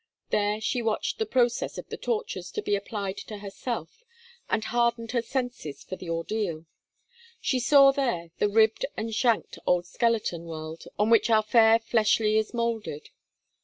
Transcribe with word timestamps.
There 0.31 0.59
she 0.59 0.81
watched 0.81 1.19
the 1.19 1.27
process 1.27 1.77
of 1.77 1.89
the 1.89 1.95
tortures 1.95 2.49
to 2.53 2.63
be 2.63 2.75
applied 2.75 3.17
to 3.17 3.37
herself, 3.37 4.03
and 4.49 4.63
hardened 4.63 5.11
her 5.11 5.21
senses 5.21 5.83
for 5.83 5.95
the 5.95 6.09
ordeal. 6.09 6.65
She 7.39 7.59
saw 7.59 7.91
there 7.91 8.31
the 8.39 8.49
ribbed 8.49 8.83
and 8.97 9.13
shanked 9.13 9.59
old 9.67 9.85
skeleton 9.85 10.45
world 10.45 10.85
on 10.97 11.11
which 11.11 11.29
our 11.29 11.43
fair 11.43 11.77
fleshly 11.77 12.35
is 12.39 12.51
moulded. 12.51 13.09